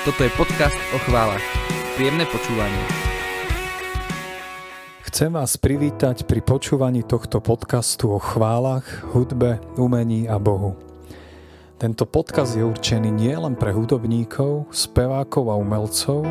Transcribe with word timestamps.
Toto 0.00 0.24
je 0.24 0.32
podcast 0.32 0.72
o 0.96 0.98
chválach. 1.04 1.44
Príjemné 1.92 2.24
počúvanie. 2.24 2.80
Chcem 5.04 5.28
vás 5.28 5.60
privítať 5.60 6.24
pri 6.24 6.40
počúvaní 6.40 7.04
tohto 7.04 7.44
podcastu 7.44 8.08
o 8.08 8.16
chválach, 8.16 8.88
hudbe, 9.12 9.60
umení 9.76 10.24
a 10.24 10.40
Bohu. 10.40 10.72
Tento 11.76 12.08
podcast 12.08 12.56
je 12.56 12.64
určený 12.64 13.12
nielen 13.12 13.60
pre 13.60 13.76
hudobníkov, 13.76 14.72
spevákov 14.72 15.52
a 15.52 15.60
umelcov, 15.60 16.24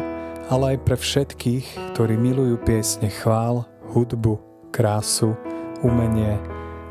ale 0.49 0.73
aj 0.73 0.77
pre 0.89 0.97
všetkých, 0.97 1.93
ktorí 1.93 2.17
milujú 2.17 2.57
piesne 2.65 3.13
chvál, 3.13 3.69
hudbu, 3.93 4.41
krásu, 4.73 5.37
umenie 5.85 6.41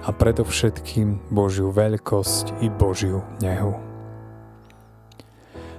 a 0.07 0.15
predovšetkým 0.15 1.27
Božiu 1.35 1.75
veľkosť 1.75 2.63
i 2.63 2.71
Božiu 2.71 3.27
nehu. 3.43 3.88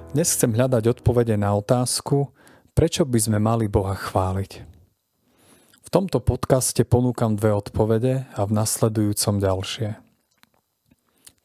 Dnes 0.10 0.34
chcem 0.34 0.58
hľadať 0.58 0.90
odpovede 0.90 1.38
na 1.38 1.54
otázku, 1.54 2.34
prečo 2.74 3.06
by 3.06 3.20
sme 3.22 3.38
mali 3.38 3.70
Boha 3.70 3.94
chváliť. 3.94 4.66
V 5.86 5.90
tomto 5.94 6.18
podcaste 6.18 6.82
ponúkam 6.82 7.38
dve 7.38 7.54
odpovede 7.54 8.26
a 8.34 8.42
v 8.42 8.52
nasledujúcom 8.58 9.38
ďalšie. 9.38 10.02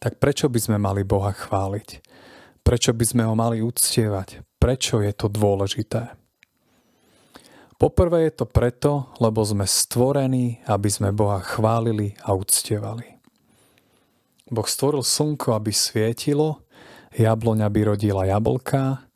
Tak 0.00 0.16
prečo 0.16 0.48
by 0.48 0.56
sme 0.56 0.76
mali 0.80 1.04
Boha 1.04 1.36
chváliť? 1.36 2.08
Prečo 2.64 2.96
by 2.96 3.04
sme 3.04 3.28
ho 3.28 3.36
mali 3.36 3.60
uctievať? 3.60 4.40
Prečo 4.56 5.04
je 5.04 5.12
to 5.12 5.28
dôležité? 5.28 6.16
Poprvé 7.76 8.32
je 8.32 8.32
to 8.32 8.48
preto, 8.48 9.12
lebo 9.20 9.44
sme 9.44 9.68
stvorení, 9.68 10.64
aby 10.64 10.88
sme 10.88 11.12
Boha 11.12 11.44
chválili 11.44 12.16
a 12.24 12.32
uctievali. 12.32 13.20
Boh 14.48 14.64
stvoril 14.64 15.04
slnko, 15.04 15.52
aby 15.52 15.68
svietilo, 15.68 16.63
jabloňa 17.14 17.70
by 17.70 17.80
rodila 17.94 18.26
jablka, 18.26 19.06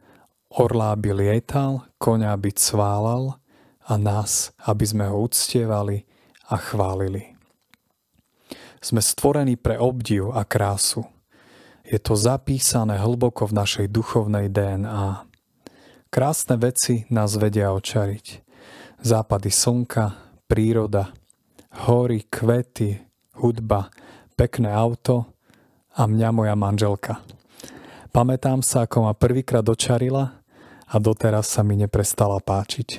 orlá 0.54 0.94
by 0.94 1.10
lietal, 1.12 1.84
koňa 1.98 2.34
by 2.38 2.50
cválal 2.54 3.36
a 3.84 3.94
nás, 3.98 4.54
aby 4.64 4.84
sme 4.86 5.04
ho 5.10 5.26
uctievali 5.26 6.06
a 6.48 6.56
chválili. 6.56 7.34
Sme 8.78 9.02
stvorení 9.02 9.58
pre 9.58 9.74
obdiv 9.76 10.30
a 10.30 10.46
krásu. 10.46 11.02
Je 11.82 11.98
to 11.98 12.14
zapísané 12.14 13.00
hlboko 13.02 13.50
v 13.50 13.56
našej 13.58 13.86
duchovnej 13.90 14.52
DNA. 14.52 15.26
Krásne 16.08 16.56
veci 16.56 17.04
nás 17.10 17.34
vedia 17.36 17.74
očariť 17.74 18.48
západy 19.02 19.50
slnka, 19.50 20.14
príroda, 20.50 21.14
hory, 21.86 22.26
kvety, 22.26 22.98
hudba, 23.38 23.90
pekné 24.34 24.70
auto 24.74 25.34
a 25.94 26.06
mňa 26.06 26.28
moja 26.34 26.54
manželka. 26.58 27.22
Pamätám 28.18 28.66
sa, 28.66 28.82
ako 28.82 29.06
ma 29.06 29.14
prvýkrát 29.14 29.62
dočarila 29.62 30.42
a 30.90 30.94
doteraz 30.98 31.54
sa 31.54 31.62
mi 31.62 31.78
neprestala 31.78 32.42
páčiť. 32.42 32.98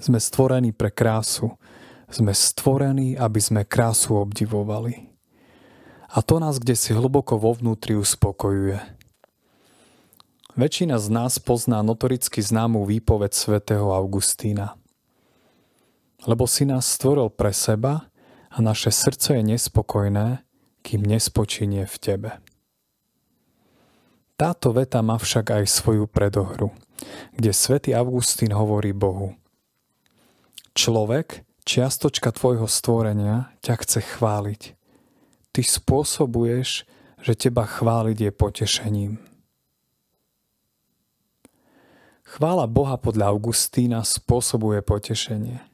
Sme 0.00 0.16
stvorení 0.16 0.72
pre 0.72 0.88
krásu. 0.88 1.60
Sme 2.08 2.32
stvorení, 2.32 3.20
aby 3.20 3.36
sme 3.36 3.68
krásu 3.68 4.16
obdivovali. 4.16 5.12
A 6.08 6.24
to 6.24 6.40
nás 6.40 6.56
kde 6.56 6.72
si 6.72 6.96
hlboko 6.96 7.36
vo 7.36 7.52
vnútri 7.52 8.00
uspokojuje. 8.00 8.80
Väčšina 10.56 10.96
z 10.96 11.12
nás 11.12 11.36
pozná 11.36 11.84
notoricky 11.84 12.40
známú 12.40 12.88
výpoveď 12.88 13.36
svätého 13.36 13.92
Augustína. 13.92 14.80
Lebo 16.24 16.48
si 16.48 16.64
nás 16.64 16.88
stvoril 16.88 17.28
pre 17.28 17.52
seba 17.52 18.08
a 18.48 18.56
naše 18.64 18.88
srdce 18.88 19.36
je 19.36 19.44
nespokojné, 19.44 20.40
kým 20.80 21.04
nespočinie 21.04 21.84
v 21.84 21.96
tebe. 22.00 22.40
Táto 24.36 24.68
veta 24.76 25.00
má 25.00 25.16
však 25.16 25.48
aj 25.48 25.64
svoju 25.64 26.04
predohru, 26.04 26.68
kde 27.32 27.56
svätý 27.56 27.96
Augustín 27.96 28.52
hovorí 28.52 28.92
Bohu. 28.92 29.32
Človek, 30.76 31.40
čiastočka 31.64 32.36
tvojho 32.36 32.68
stvorenia, 32.68 33.48
ťa 33.64 33.74
chce 33.80 34.00
chváliť. 34.04 34.62
Ty 35.56 35.60
spôsobuješ, 35.64 36.84
že 37.24 37.32
teba 37.32 37.64
chváliť 37.64 38.28
je 38.28 38.30
potešením. 38.36 39.12
Chvála 42.28 42.68
Boha 42.68 43.00
podľa 43.00 43.32
Augustína 43.32 44.04
spôsobuje 44.04 44.84
potešenie. 44.84 45.64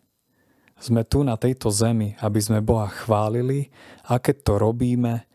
Sme 0.79 1.03
tu 1.03 1.27
na 1.27 1.35
tejto 1.35 1.67
zemi, 1.75 2.15
aby 2.23 2.39
sme 2.39 2.63
Boha 2.63 2.87
chválili 2.87 3.75
a 4.07 4.23
keď 4.23 4.37
to 4.47 4.53
robíme, 4.63 5.27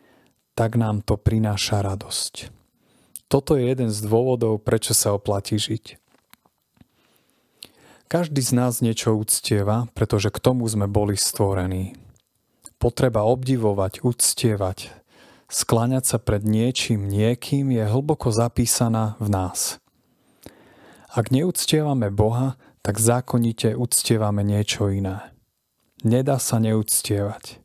tak 0.56 0.80
nám 0.80 1.04
to 1.04 1.20
prináša 1.20 1.84
radosť. 1.84 2.57
Toto 3.28 3.60
je 3.60 3.68
jeden 3.68 3.92
z 3.92 4.00
dôvodov, 4.08 4.64
prečo 4.64 4.96
sa 4.96 5.12
oplatí 5.16 5.60
žiť. 5.60 6.00
Každý 8.08 8.40
z 8.40 8.52
nás 8.56 8.80
niečo 8.80 9.20
uctieva, 9.20 9.92
pretože 9.92 10.32
k 10.32 10.40
tomu 10.40 10.64
sme 10.72 10.88
boli 10.88 11.20
stvorení. 11.20 12.00
Potreba 12.80 13.28
obdivovať, 13.28 14.00
uctievať, 14.00 14.96
skláňať 15.52 16.04
sa 16.08 16.18
pred 16.24 16.48
niečím, 16.48 17.12
niekým 17.12 17.68
je 17.76 17.84
hlboko 17.84 18.32
zapísaná 18.32 19.20
v 19.20 19.28
nás– 19.28 19.60
ak 21.18 21.34
neúctievame 21.34 22.14
Boha, 22.14 22.62
tak 22.86 23.02
zákonite 23.02 23.74
uctievame 23.74 24.46
niečo 24.46 24.94
iné. 24.94 25.34
Nedá 26.06 26.38
sa 26.38 26.62
neúctievať. 26.62 27.58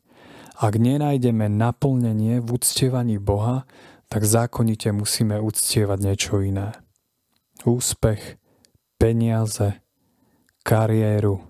Ak 0.56 0.80
nenájdeme 0.80 1.52
naplnenie 1.52 2.40
v 2.40 2.48
uctievaní 2.48 3.20
Boha, 3.20 3.68
tak 4.12 4.28
zákonite 4.28 4.92
musíme 4.92 5.40
uctievať 5.40 5.98
niečo 6.04 6.44
iné. 6.44 6.76
Úspech, 7.64 8.36
peniaze, 9.00 9.80
kariéru, 10.60 11.40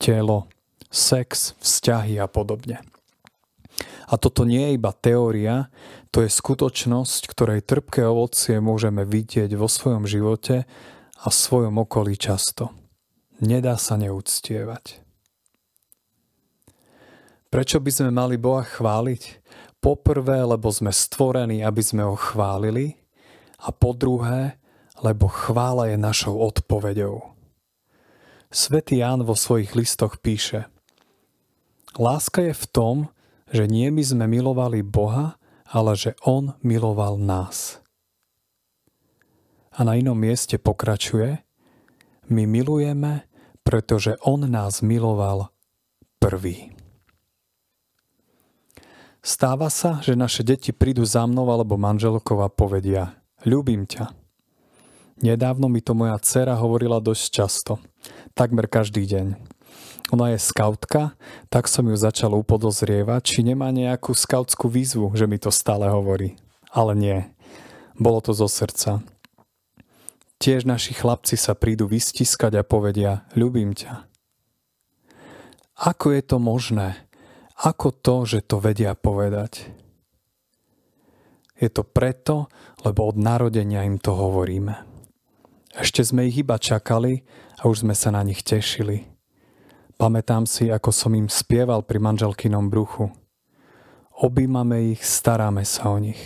telo, 0.00 0.48
sex, 0.88 1.52
vzťahy 1.60 2.16
a 2.16 2.24
podobne. 2.24 2.80
A 4.08 4.16
toto 4.16 4.48
nie 4.48 4.64
je 4.72 4.76
iba 4.80 4.96
teória, 4.96 5.68
to 6.08 6.24
je 6.24 6.32
skutočnosť, 6.32 7.28
ktorej 7.28 7.68
trpké 7.68 8.00
ovocie 8.08 8.64
môžeme 8.64 9.04
vidieť 9.04 9.52
vo 9.52 9.68
svojom 9.68 10.08
živote 10.08 10.64
a 11.20 11.26
v 11.28 11.36
svojom 11.36 11.84
okolí 11.84 12.16
často. 12.16 12.72
Nedá 13.44 13.76
sa 13.76 14.00
neúctievať. 14.00 15.04
Prečo 17.52 17.76
by 17.76 17.90
sme 17.92 18.10
mali 18.10 18.40
Boha 18.40 18.64
chváliť? 18.64 19.22
Poprvé, 19.84 20.40
lebo 20.40 20.72
sme 20.72 20.88
stvorení, 20.88 21.60
aby 21.60 21.84
sme 21.84 22.08
ho 22.08 22.16
chválili 22.16 22.96
a 23.60 23.68
po 23.68 23.92
druhé, 23.92 24.56
lebo 25.04 25.28
chvála 25.28 25.92
je 25.92 26.00
našou 26.00 26.40
odpoveďou. 26.40 27.36
Svetý 28.48 29.04
Ján 29.04 29.28
vo 29.28 29.36
svojich 29.36 29.76
listoch 29.76 30.16
píše 30.24 30.72
Láska 32.00 32.40
je 32.40 32.56
v 32.56 32.66
tom, 32.72 32.96
že 33.52 33.68
nie 33.68 33.92
my 33.92 34.00
sme 34.00 34.24
milovali 34.24 34.80
Boha, 34.80 35.36
ale 35.68 35.92
že 36.00 36.16
On 36.24 36.56
miloval 36.64 37.20
nás 37.20 37.84
a 39.74 39.80
na 39.82 39.98
inom 39.98 40.14
mieste 40.14 40.58
pokračuje 40.58 41.42
My 42.30 42.46
milujeme, 42.46 43.26
pretože 43.66 44.16
On 44.24 44.40
nás 44.40 44.80
miloval 44.80 45.50
prvý. 46.22 46.73
Stáva 49.24 49.72
sa, 49.72 50.04
že 50.04 50.12
naše 50.12 50.44
deti 50.44 50.68
prídu 50.68 51.00
za 51.08 51.24
mnou 51.24 51.48
alebo 51.48 51.80
manželkou 51.80 52.44
a 52.44 52.52
povedia 52.52 53.16
Ľúbim 53.48 53.88
ťa. 53.88 54.12
Nedávno 55.24 55.72
mi 55.72 55.80
to 55.80 55.96
moja 55.96 56.20
dcera 56.20 56.52
hovorila 56.60 57.00
dosť 57.00 57.24
často, 57.32 57.80
takmer 58.36 58.68
každý 58.68 59.08
deň. 59.08 59.40
Ona 60.12 60.36
je 60.36 60.44
skautka, 60.44 61.16
tak 61.48 61.72
som 61.72 61.88
ju 61.88 61.96
začal 61.96 62.36
upodozrievať, 62.36 63.24
či 63.24 63.40
nemá 63.40 63.72
nejakú 63.72 64.12
skautskú 64.12 64.68
výzvu, 64.68 65.16
že 65.16 65.24
mi 65.24 65.40
to 65.40 65.48
stále 65.48 65.88
hovorí. 65.88 66.36
Ale 66.68 66.92
nie. 66.92 67.24
Bolo 67.96 68.20
to 68.20 68.36
zo 68.36 68.44
srdca. 68.44 69.00
Tiež 70.36 70.68
naši 70.68 70.92
chlapci 70.92 71.40
sa 71.40 71.56
prídu 71.56 71.88
vystiskať 71.88 72.60
a 72.60 72.66
povedia, 72.66 73.24
ľubím 73.32 73.72
ťa. 73.72 74.04
Ako 75.80 76.12
je 76.12 76.20
to 76.20 76.36
možné? 76.36 77.08
Ako 77.62 77.94
to, 77.94 78.26
že 78.26 78.42
to 78.42 78.58
vedia 78.58 78.98
povedať? 78.98 79.70
Je 81.54 81.70
to 81.70 81.86
preto, 81.86 82.50
lebo 82.82 83.06
od 83.06 83.14
narodenia 83.14 83.86
im 83.86 84.02
to 84.02 84.10
hovoríme. 84.10 84.74
Ešte 85.74 86.02
sme 86.02 86.26
ich 86.26 86.42
iba 86.42 86.58
čakali 86.58 87.22
a 87.62 87.70
už 87.70 87.86
sme 87.86 87.94
sa 87.94 88.10
na 88.10 88.26
nich 88.26 88.42
tešili. 88.42 89.06
Pamätám 89.94 90.46
si, 90.50 90.70
ako 90.70 90.90
som 90.90 91.14
im 91.14 91.30
spieval 91.30 91.86
pri 91.86 92.02
manželkynom 92.02 92.66
bruchu. 92.66 93.14
Obímame 94.18 94.94
ich, 94.94 95.02
staráme 95.06 95.62
sa 95.62 95.94
o 95.94 95.98
nich. 96.02 96.18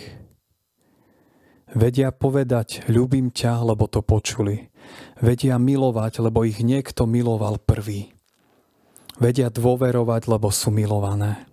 Vedia 1.69 2.09
povedať, 2.09 2.89
ľúbim 2.89 3.29
ťa, 3.29 3.61
lebo 3.61 3.85
to 3.85 4.01
počuli. 4.01 4.73
Vedia 5.21 5.61
milovať, 5.61 6.25
lebo 6.25 6.41
ich 6.41 6.65
niekto 6.65 7.05
miloval 7.05 7.61
prvý. 7.61 8.17
Vedia 9.19 9.51
dôverovať, 9.51 10.31
lebo 10.31 10.47
sú 10.47 10.71
milované. 10.71 11.43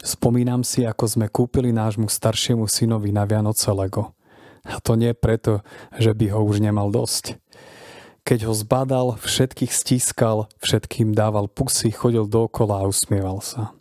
Spomínam 0.00 0.64
si, 0.64 0.88
ako 0.88 1.04
sme 1.04 1.26
kúpili 1.28 1.68
nášmu 1.76 2.08
staršiemu 2.08 2.64
synovi 2.64 3.12
na 3.12 3.28
Vianoce 3.28 3.68
Lego. 3.76 4.16
A 4.64 4.80
to 4.80 4.96
nie 4.96 5.12
preto, 5.12 5.60
že 6.00 6.16
by 6.16 6.32
ho 6.32 6.40
už 6.40 6.64
nemal 6.64 6.88
dosť. 6.88 7.36
Keď 8.24 8.48
ho 8.48 8.56
zbadal, 8.56 9.20
všetkých 9.20 9.68
stískal, 9.68 10.48
všetkým 10.64 11.12
dával 11.12 11.52
pusy, 11.52 11.92
chodil 11.92 12.24
dookola 12.24 12.84
a 12.84 12.88
usmieval 12.88 13.44
sa. 13.44 13.76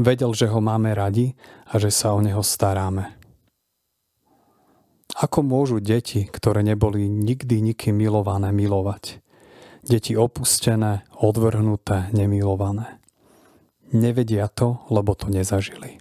Vedel, 0.00 0.32
že 0.32 0.48
ho 0.48 0.64
máme 0.64 0.96
radi 0.96 1.36
a 1.68 1.76
že 1.76 1.92
sa 1.92 2.16
o 2.16 2.24
neho 2.24 2.40
staráme. 2.40 3.12
Ako 5.18 5.44
môžu 5.44 5.82
deti, 5.84 6.24
ktoré 6.24 6.64
neboli 6.64 7.04
nikdy 7.10 7.60
nikým 7.60 8.00
milované, 8.00 8.48
milovať? 8.54 9.20
Deti 9.88 10.12
opustené, 10.12 11.08
odvrhnuté, 11.16 12.12
nemilované. 12.12 13.00
Nevedia 13.88 14.52
to, 14.52 14.84
lebo 14.92 15.16
to 15.16 15.32
nezažili. 15.32 15.96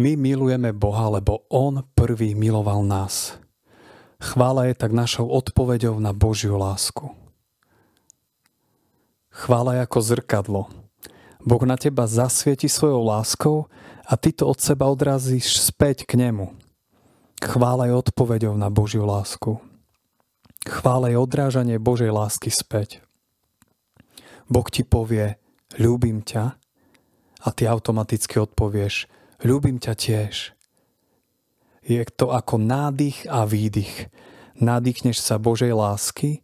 My 0.00 0.16
milujeme 0.16 0.72
Boha, 0.72 1.12
lebo 1.12 1.44
On 1.52 1.84
prvý 1.92 2.32
miloval 2.32 2.80
nás. 2.88 3.36
Chvála 4.16 4.72
je 4.72 4.74
tak 4.80 4.96
našou 4.96 5.28
odpoveďou 5.28 6.00
na 6.00 6.16
Božiu 6.16 6.56
lásku. 6.56 7.12
Chvála 9.28 9.76
je 9.76 9.80
ako 9.84 9.98
zrkadlo. 10.00 10.62
Boh 11.44 11.62
na 11.68 11.76
teba 11.76 12.08
zasvieti 12.08 12.66
svojou 12.66 13.04
láskou 13.04 13.68
a 14.08 14.16
ty 14.16 14.32
to 14.32 14.48
od 14.48 14.56
seba 14.56 14.88
odrazíš 14.88 15.60
späť 15.60 16.08
k 16.08 16.16
nemu. 16.16 16.50
Chvála 17.44 17.92
je 17.92 17.94
odpoveďou 17.94 18.56
na 18.56 18.72
Božiu 18.72 19.04
lásku. 19.04 19.67
Chvála 20.66 21.14
je 21.14 21.18
odrážanie 21.20 21.76
Božej 21.78 22.10
lásky 22.10 22.50
späť. 22.50 23.02
Boh 24.48 24.66
ti 24.66 24.82
povie, 24.82 25.36
ľúbim 25.76 26.24
ťa 26.24 26.56
a 27.44 27.48
ty 27.52 27.68
automaticky 27.68 28.40
odpovieš, 28.40 29.06
ľúbim 29.44 29.76
ťa 29.78 29.92
tiež. 29.94 30.34
Je 31.84 32.02
to 32.16 32.34
ako 32.34 32.60
nádych 32.60 33.24
a 33.28 33.48
výdych. 33.48 34.12
Nadýchneš 34.58 35.22
sa 35.22 35.38
Božej 35.38 35.72
lásky 35.72 36.42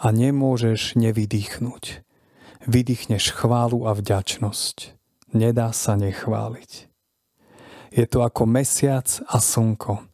a 0.00 0.10
nemôžeš 0.10 0.96
nevydýchnuť. 0.96 2.02
Vydýchneš 2.66 3.36
chválu 3.36 3.86
a 3.86 3.92
vďačnosť. 3.92 4.96
Nedá 5.30 5.70
sa 5.70 5.94
nechváliť. 5.94 6.90
Je 7.90 8.04
to 8.06 8.22
ako 8.22 8.46
mesiac 8.46 9.06
a 9.30 9.38
slnko. 9.38 10.09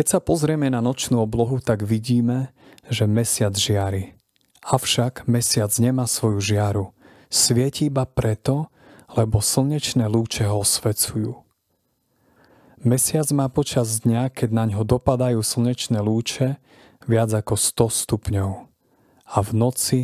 Keď 0.00 0.16
sa 0.16 0.20
pozrieme 0.24 0.72
na 0.72 0.80
nočnú 0.80 1.20
oblohu, 1.20 1.60
tak 1.60 1.84
vidíme, 1.84 2.56
že 2.88 3.04
mesiac 3.04 3.52
žiari. 3.52 4.16
Avšak 4.64 5.28
mesiac 5.28 5.68
nemá 5.76 6.08
svoju 6.08 6.40
žiaru. 6.40 6.96
Svieti 7.28 7.92
iba 7.92 8.08
preto, 8.08 8.72
lebo 9.12 9.44
slnečné 9.44 10.08
lúče 10.08 10.48
ho 10.48 10.64
osvecujú. 10.64 11.44
Mesiac 12.80 13.28
má 13.36 13.52
počas 13.52 14.00
dňa, 14.00 14.32
keď 14.32 14.48
na 14.48 14.64
ňo 14.72 14.88
dopadajú 14.88 15.44
slnečné 15.44 16.00
lúče, 16.00 16.56
viac 17.04 17.36
ako 17.36 17.60
100 17.60 18.00
stupňov 18.00 18.52
a 19.28 19.38
v 19.44 19.50
noci 19.52 20.00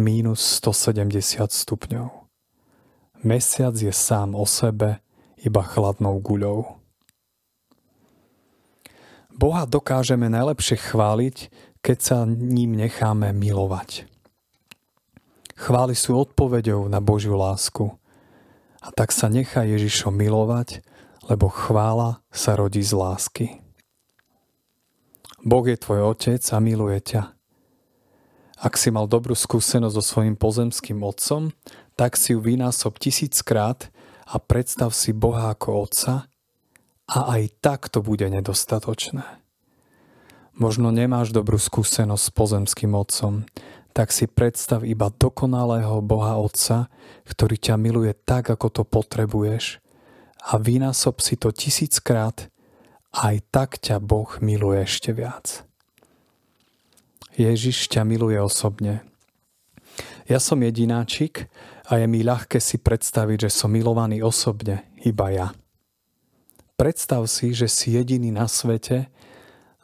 mínus 0.00 0.40
170 0.64 1.44
stupňov. 1.44 2.08
Mesiac 3.20 3.76
je 3.76 3.92
sám 3.92 4.32
o 4.32 4.48
sebe 4.48 5.04
iba 5.44 5.60
chladnou 5.60 6.16
guľou. 6.24 6.79
Boha 9.40 9.64
dokážeme 9.64 10.28
najlepšie 10.28 10.76
chváliť, 10.92 11.36
keď 11.80 11.98
sa 12.04 12.16
ním 12.28 12.76
necháme 12.76 13.32
milovať. 13.32 14.04
Chvály 15.56 15.96
sú 15.96 16.20
odpoveďou 16.20 16.84
na 16.92 17.00
Božiu 17.00 17.40
lásku. 17.40 17.88
A 18.84 18.92
tak 18.92 19.16
sa 19.16 19.32
nechá 19.32 19.64
Ježišom 19.64 20.12
milovať, 20.12 20.84
lebo 21.24 21.48
chvála 21.48 22.20
sa 22.28 22.52
rodí 22.52 22.84
z 22.84 22.92
lásky. 22.92 23.46
Boh 25.40 25.64
je 25.64 25.76
tvoj 25.80 26.12
otec 26.12 26.44
a 26.52 26.60
miluje 26.60 27.00
ťa. 27.00 27.32
Ak 28.60 28.76
si 28.76 28.92
mal 28.92 29.08
dobrú 29.08 29.32
skúsenosť 29.32 29.96
so 29.96 30.04
svojím 30.04 30.36
pozemským 30.36 31.00
otcom, 31.00 31.48
tak 31.96 32.20
si 32.20 32.36
ju 32.36 32.44
vynásob 32.44 33.00
tisíckrát 33.00 33.88
a 34.28 34.36
predstav 34.36 34.92
si 34.92 35.16
Boha 35.16 35.48
ako 35.56 35.88
otca, 35.88 36.28
a 37.10 37.34
aj 37.34 37.50
tak 37.58 37.90
to 37.90 37.98
bude 38.00 38.22
nedostatočné. 38.22 39.26
Možno 40.54 40.94
nemáš 40.94 41.34
dobrú 41.34 41.58
skúsenosť 41.58 42.24
s 42.30 42.34
pozemským 42.36 42.92
otcom, 42.94 43.48
tak 43.90 44.14
si 44.14 44.30
predstav 44.30 44.86
iba 44.86 45.10
dokonalého 45.10 45.98
Boha 45.98 46.38
Otca, 46.38 46.86
ktorý 47.26 47.58
ťa 47.58 47.74
miluje 47.74 48.14
tak, 48.14 48.54
ako 48.54 48.70
to 48.70 48.82
potrebuješ 48.86 49.82
a 50.46 50.56
vynásob 50.56 51.20
si 51.20 51.36
to 51.36 51.52
tisíckrát 51.52 52.48
aj 53.10 53.42
tak 53.50 53.82
ťa 53.82 53.98
Boh 53.98 54.30
miluje 54.38 54.86
ešte 54.86 55.10
viac. 55.10 55.66
Ježiš 57.34 57.90
ťa 57.90 58.06
miluje 58.06 58.38
osobne. 58.38 59.02
Ja 60.30 60.38
som 60.38 60.62
jedináčik 60.62 61.50
a 61.90 61.98
je 61.98 62.06
mi 62.06 62.22
ľahké 62.22 62.62
si 62.62 62.78
predstaviť, 62.78 63.48
že 63.48 63.50
som 63.50 63.74
milovaný 63.74 64.22
osobne, 64.22 64.86
iba 65.02 65.26
ja. 65.34 65.50
Predstav 66.80 67.28
si, 67.28 67.52
že 67.52 67.68
si 67.68 67.92
jediný 67.92 68.32
na 68.32 68.48
svete 68.48 69.12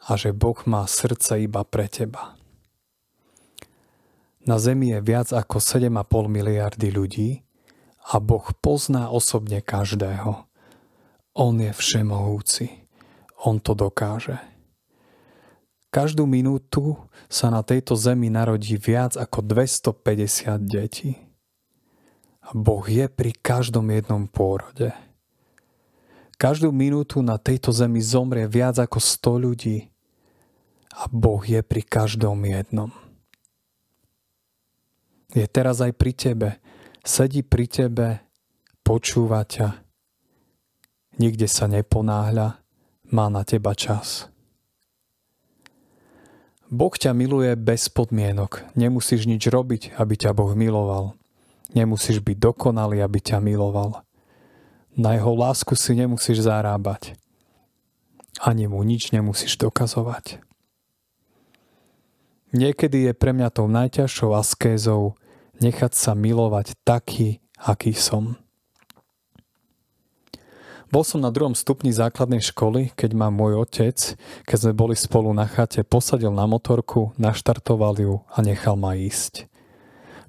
a 0.01 0.17
že 0.17 0.33
Boh 0.33 0.57
má 0.65 0.81
srdce 0.89 1.45
iba 1.45 1.61
pre 1.61 1.85
teba. 1.85 2.33
Na 4.41 4.57
Zemi 4.57 4.89
je 4.89 5.05
viac 5.05 5.29
ako 5.29 5.61
7,5 5.61 5.93
miliardy 6.25 6.89
ľudí 6.89 7.45
a 8.01 8.17
Boh 8.17 8.49
pozná 8.65 9.13
osobne 9.13 9.61
každého. 9.61 10.49
On 11.37 11.53
je 11.61 11.69
všemohúci. 11.69 12.89
On 13.45 13.61
to 13.61 13.77
dokáže. 13.77 14.41
Každú 15.93 16.25
minútu 16.25 16.97
sa 17.29 17.53
na 17.53 17.61
tejto 17.61 17.93
zemi 17.93 18.33
narodí 18.33 18.73
viac 18.73 19.13
ako 19.21 19.45
250 19.45 20.65
detí. 20.65 21.13
Boh 22.57 22.81
je 22.89 23.05
pri 23.05 23.37
každom 23.37 23.85
jednom 23.93 24.25
pôrode. 24.25 24.97
Každú 26.37 26.69
minútu 26.69 27.25
na 27.25 27.41
tejto 27.41 27.73
zemi 27.73 27.97
zomrie 27.97 28.45
viac 28.45 28.77
ako 28.77 29.01
100 29.01 29.45
ľudí 29.45 29.77
a 30.93 31.09
Boh 31.09 31.41
je 31.41 31.65
pri 31.65 31.81
každom 31.81 32.37
jednom. 32.45 32.93
Je 35.33 35.45
teraz 35.49 35.81
aj 35.81 35.97
pri 35.97 36.13
tebe, 36.13 36.49
sedí 37.01 37.41
pri 37.41 37.65
tebe, 37.65 38.21
počúva 38.85 39.43
ťa, 39.43 39.81
nikde 41.17 41.49
sa 41.49 41.65
neponáhľa, 41.65 42.61
má 43.09 43.25
na 43.33 43.41
teba 43.41 43.73
čas. 43.73 44.29
Boh 46.67 46.91
ťa 46.91 47.15
miluje 47.15 47.55
bez 47.55 47.87
podmienok. 47.87 48.75
Nemusíš 48.75 49.23
nič 49.23 49.47
robiť, 49.47 49.95
aby 49.97 50.13
ťa 50.19 50.35
Boh 50.35 50.51
miloval. 50.51 51.15
Nemusíš 51.71 52.19
byť 52.19 52.37
dokonalý, 52.37 52.99
aby 52.99 53.19
ťa 53.23 53.39
miloval. 53.39 54.06
Na 54.97 55.13
jeho 55.13 55.37
lásku 55.37 55.77
si 55.77 55.93
nemusíš 55.93 56.49
zarábať. 56.49 57.13
Ani 58.41 58.65
mu 58.65 58.81
nič 58.81 59.13
nemusíš 59.13 59.53
dokazovať. 59.61 60.41
Niekedy 62.49 63.05
je 63.05 63.13
pre 63.13 63.29
mňa 63.29 63.53
tou 63.53 63.69
najťažšou 63.69 64.33
askézou 64.33 65.13
nechať 65.61 65.93
sa 65.93 66.17
milovať 66.17 66.73
taký, 66.81 67.45
aký 67.61 67.93
som. 67.93 68.41
Bol 70.89 71.05
som 71.05 71.21
na 71.21 71.29
druhom 71.29 71.53
stupni 71.53 71.93
základnej 71.93 72.41
školy, 72.41 72.95
keď 72.97 73.11
ma 73.13 73.29
môj 73.29 73.69
otec, 73.69 74.17
keď 74.49 74.57
sme 74.57 74.73
boli 74.73 74.95
spolu 74.97 75.29
na 75.29 75.45
chate, 75.45 75.85
posadil 75.85 76.33
na 76.33 76.49
motorku, 76.49 77.13
naštartoval 77.21 78.01
ju 78.01 78.25
a 78.33 78.41
nechal 78.41 78.73
ma 78.79 78.97
ísť. 78.97 79.45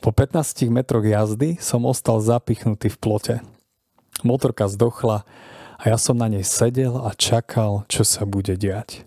Po 0.04 0.12
15 0.12 0.68
metroch 0.68 1.08
jazdy 1.08 1.56
som 1.56 1.88
ostal 1.88 2.20
zapichnutý 2.20 2.92
v 2.92 2.98
plote. 3.00 3.34
Motorka 4.26 4.66
zdochla 4.66 5.22
a 5.78 5.82
ja 5.86 5.96
som 5.96 6.18
na 6.18 6.26
nej 6.26 6.42
sedel 6.42 6.98
a 6.98 7.14
čakal, 7.14 7.86
čo 7.86 8.02
sa 8.02 8.26
bude 8.26 8.58
diať. 8.58 9.06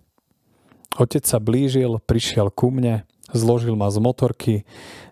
Otec 0.95 1.23
sa 1.23 1.39
blížil, 1.39 1.99
prišiel 2.03 2.51
ku 2.51 2.71
mne, 2.71 3.07
zložil 3.31 3.79
ma 3.79 3.87
z 3.91 3.99
motorky, 4.03 4.53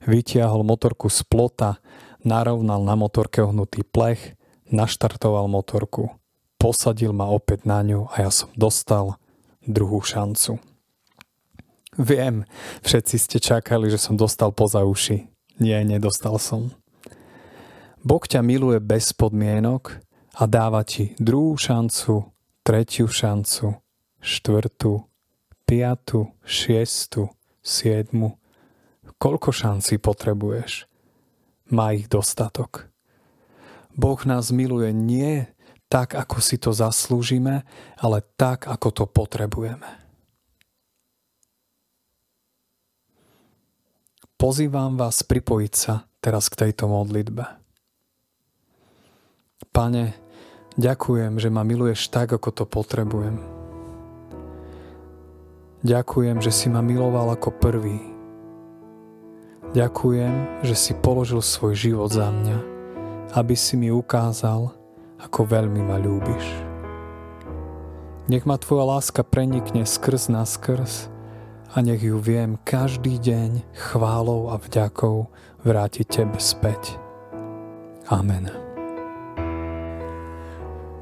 vytiahol 0.03 0.63
motorku 0.67 1.07
z 1.07 1.23
plota, 1.23 1.79
narovnal 2.23 2.83
na 2.83 2.95
motorke 2.99 3.43
ohnutý 3.43 3.83
plech, 3.87 4.35
naštartoval 4.71 5.47
motorku, 5.47 6.11
posadil 6.59 7.15
ma 7.15 7.31
opäť 7.31 7.63
na 7.63 7.79
ňu 7.83 8.11
a 8.11 8.27
ja 8.27 8.31
som 8.31 8.51
dostal 8.55 9.15
druhú 9.63 10.03
šancu. 10.03 10.59
Viem, 11.99 12.47
všetci 12.83 13.15
ste 13.19 13.37
čakali, 13.43 13.91
že 13.91 13.99
som 13.99 14.15
dostal 14.15 14.55
poza 14.55 14.87
uši. 14.87 15.27
Nie, 15.59 15.83
nedostal 15.83 16.39
som. 16.39 16.71
Boh 17.99 18.23
ťa 18.23 18.39
miluje 18.39 18.79
bez 18.79 19.11
podmienok 19.11 19.99
a 20.39 20.47
dáva 20.47 20.87
ti 20.87 21.11
druhú 21.19 21.59
šancu, 21.59 22.31
tretiu 22.63 23.11
šancu, 23.11 23.75
štvrtú, 24.23 25.03
piatu, 25.67 26.31
šiestu, 26.47 27.27
siedmu. 27.59 28.39
Koľko 29.19 29.51
šancí 29.51 29.99
potrebuješ? 29.99 30.87
Má 31.75 31.91
ich 31.91 32.07
dostatok. 32.07 32.87
Boh 33.99 34.19
nás 34.23 34.55
miluje 34.55 34.95
nie 34.95 35.43
tak, 35.91 36.15
ako 36.15 36.39
si 36.39 36.55
to 36.55 36.71
zaslúžime, 36.71 37.67
ale 37.99 38.23
tak, 38.39 38.63
ako 38.71 38.87
to 38.95 39.03
potrebujeme. 39.11 39.99
Pozývam 44.39 44.95
vás 44.95 45.19
pripojiť 45.19 45.73
sa 45.75 46.07
teraz 46.23 46.47
k 46.47 46.63
tejto 46.63 46.87
modlitbe. 46.87 47.68
Pane, 49.67 50.15
ďakujem, 50.79 51.35
že 51.35 51.51
ma 51.51 51.67
miluješ 51.67 52.07
tak, 52.07 52.31
ako 52.31 52.49
to 52.55 52.63
potrebujem. 52.63 53.43
Ďakujem, 55.83 56.39
že 56.39 56.51
si 56.51 56.67
ma 56.71 56.79
miloval 56.79 57.35
ako 57.35 57.55
prvý. 57.55 57.99
Ďakujem, 59.75 60.63
že 60.63 60.75
si 60.75 60.91
položil 60.97 61.43
svoj 61.43 61.75
život 61.75 62.09
za 62.11 62.31
mňa, 62.31 62.57
aby 63.35 63.53
si 63.53 63.75
mi 63.75 63.91
ukázal, 63.93 64.73
ako 65.19 65.39
veľmi 65.45 65.83
ma 65.83 65.99
ľúbiš. 65.99 66.47
Nech 68.31 68.47
ma 68.47 68.55
Tvoja 68.55 68.97
láska 68.97 69.25
prenikne 69.25 69.83
skrz 69.83 70.29
na 70.31 70.45
skrz 70.45 71.09
a 71.73 71.81
nech 71.81 72.01
ju 72.01 72.17
viem 72.17 72.57
každý 72.61 73.17
deň 73.19 73.65
chválou 73.73 74.49
a 74.53 74.57
vďakou 74.57 75.29
vrátiť 75.65 76.05
Tebe 76.07 76.39
späť. 76.41 76.97
Amen. 78.09 78.68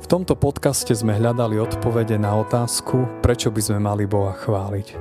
V 0.08 0.16
tomto 0.16 0.40
podcaste 0.40 0.96
sme 0.96 1.20
hľadali 1.20 1.60
odpovede 1.60 2.16
na 2.16 2.40
otázku, 2.40 3.20
prečo 3.20 3.52
by 3.52 3.60
sme 3.60 3.80
mali 3.84 4.08
Boha 4.08 4.32
chváliť. 4.40 4.96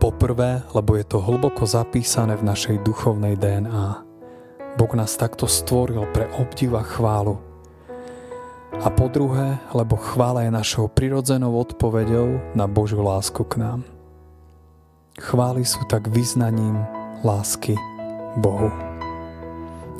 Poprvé, 0.00 0.64
lebo 0.72 0.96
je 0.96 1.04
to 1.04 1.20
hlboko 1.20 1.68
zapísané 1.68 2.40
v 2.40 2.48
našej 2.48 2.80
duchovnej 2.80 3.36
DNA. 3.36 4.00
Boh 4.80 4.92
nás 4.96 5.20
takto 5.20 5.44
stvoril 5.44 6.08
pre 6.16 6.32
obdiv 6.40 6.80
a 6.80 6.84
chválu– 6.84 7.36
a 8.80 8.88
po 8.88 9.12
druhé, 9.12 9.60
lebo 9.76 10.00
chvála 10.00 10.48
je 10.48 10.56
našou 10.56 10.88
prirodzenou 10.88 11.52
odpoveďou 11.60 12.56
na 12.56 12.64
Božiu 12.64 13.04
lásku 13.04 13.44
k 13.44 13.60
nám. 13.60 13.84
Chvály 15.20 15.68
sú 15.68 15.84
tak 15.84 16.08
vyznaním 16.08 16.80
lásky 17.20 17.76
Bohu. 18.40 18.89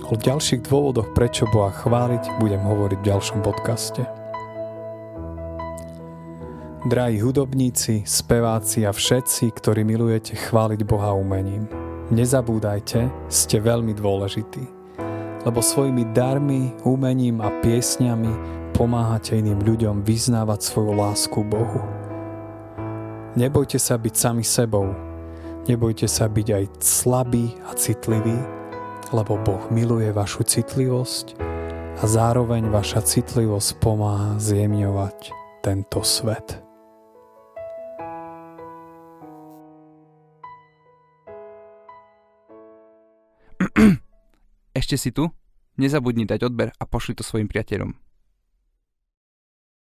O 0.09 0.17
ďalších 0.17 0.65
dôvodoch, 0.65 1.13
prečo 1.13 1.45
Boha 1.53 1.69
chváliť, 1.69 2.41
budem 2.41 2.65
hovoriť 2.65 2.99
v 2.99 3.09
ďalšom 3.13 3.45
podcaste. 3.45 4.03
Drahí 6.89 7.21
hudobníci, 7.21 8.09
speváci 8.09 8.89
a 8.89 8.97
všetci, 8.97 9.53
ktorí 9.53 9.85
milujete 9.85 10.33
chváliť 10.33 10.81
Boha 10.89 11.13
umením, 11.13 11.69
nezabúdajte, 12.09 13.13
ste 13.29 13.61
veľmi 13.61 13.93
dôležití, 13.93 14.65
lebo 15.45 15.61
svojimi 15.61 16.09
darmi, 16.17 16.73
umením 16.89 17.45
a 17.45 17.53
piesňami 17.61 18.33
pomáhate 18.73 19.37
iným 19.37 19.61
ľuďom 19.61 20.01
vyznávať 20.01 20.61
svoju 20.65 20.97
lásku 20.97 21.45
Bohu. 21.45 21.85
Nebojte 23.37 23.77
sa 23.77 24.01
byť 24.01 24.15
sami 24.17 24.43
sebou, 24.43 24.97
nebojte 25.69 26.09
sa 26.09 26.33
byť 26.33 26.49
aj 26.49 26.65
slabý 26.81 27.53
a 27.69 27.77
citlivý, 27.77 28.60
lebo 29.11 29.35
Boh 29.43 29.67
miluje 29.75 30.15
vašu 30.15 30.47
citlivosť 30.47 31.35
a 32.01 32.05
zároveň 32.07 32.71
vaša 32.71 33.03
citlivosť 33.03 33.83
pomáha 33.83 34.39
zjemňovať 34.39 35.35
tento 35.61 36.01
svet. 36.07 36.63
Ešte 44.71 44.97
si 44.97 45.11
tu? 45.13 45.29
Nezabudni 45.77 46.25
dať 46.25 46.47
odber 46.47 46.71
a 46.73 46.85
pošli 46.87 47.19
to 47.19 47.27
svojim 47.27 47.51
priateľom. 47.51 48.10